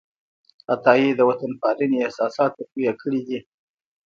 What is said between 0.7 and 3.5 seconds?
عطايي د وطنپالنې احساسات تقویه کړي دي.